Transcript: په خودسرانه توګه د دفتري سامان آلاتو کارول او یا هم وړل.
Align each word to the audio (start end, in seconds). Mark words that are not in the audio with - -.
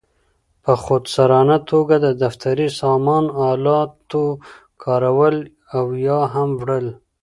په 0.63 0.73
خودسرانه 0.83 1.57
توګه 1.71 1.95
د 2.05 2.07
دفتري 2.23 2.67
سامان 2.79 3.25
آلاتو 3.49 4.25
کارول 4.83 5.35
او 5.77 5.85
یا 6.07 6.19
هم 6.33 6.49
وړل. 6.61 6.87